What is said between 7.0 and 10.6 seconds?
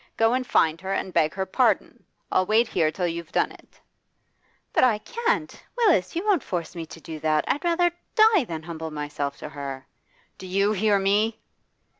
that? I'd rather die than humble myself to her.' 'Do